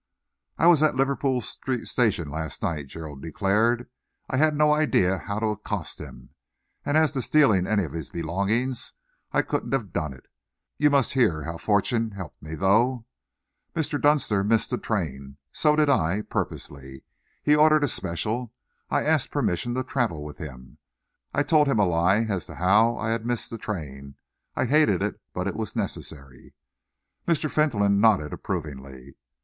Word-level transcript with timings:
"I 0.57 0.65
was 0.65 0.81
at 0.81 0.95
Liverpool 0.95 1.41
Street 1.41 1.85
Station 1.85 2.27
last 2.31 2.63
night," 2.63 2.87
Gerald 2.87 3.21
declared. 3.21 3.87
"I 4.27 4.37
had 4.37 4.55
no 4.57 4.73
idea 4.73 5.19
how 5.19 5.37
to 5.37 5.49
accost 5.49 6.01
him, 6.01 6.31
and 6.83 6.97
as 6.97 7.11
to 7.11 7.21
stealing 7.21 7.67
any 7.67 7.83
of 7.83 7.91
his 7.91 8.09
belongings, 8.09 8.93
I 9.31 9.43
couldn't 9.43 9.73
have 9.73 9.93
done 9.93 10.13
it. 10.15 10.25
You 10.79 10.89
must 10.89 11.13
hear 11.13 11.43
how 11.43 11.59
fortune 11.59 12.13
helped 12.13 12.41
me, 12.41 12.55
though. 12.55 13.05
Mr. 13.75 14.01
Dunster 14.01 14.43
missed 14.43 14.71
the 14.71 14.79
train; 14.79 15.37
so 15.51 15.75
did 15.75 15.87
I 15.87 16.23
purposely. 16.23 17.03
He 17.43 17.55
ordered 17.55 17.83
a 17.83 17.87
special. 17.87 18.51
I 18.89 19.03
asked 19.03 19.29
permission 19.29 19.75
to 19.75 19.83
travel 19.83 20.23
with 20.25 20.39
him. 20.39 20.79
I 21.31 21.43
told 21.43 21.67
him 21.67 21.77
a 21.77 21.85
lie 21.85 22.25
as 22.27 22.47
to 22.47 22.55
how 22.55 22.97
I 22.97 23.11
had 23.11 23.23
missed 23.23 23.51
the 23.51 23.59
train. 23.59 24.15
I 24.55 24.65
hated 24.65 25.03
it, 25.03 25.21
but 25.31 25.45
it 25.45 25.55
was 25.55 25.75
necessary." 25.75 26.55
Mr. 27.27 27.51
Fentolin 27.51 27.99
nodded 27.99 28.33
approvingly. 28.33 29.15